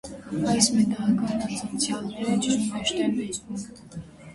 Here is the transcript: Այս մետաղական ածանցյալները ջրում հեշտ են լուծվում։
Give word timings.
Այս 0.53 0.69
մետաղական 0.77 1.45
ածանցյալները 1.49 2.37
ջրում 2.49 2.69
հեշտ 2.75 3.09
են 3.09 3.19
լուծվում։ 3.23 4.07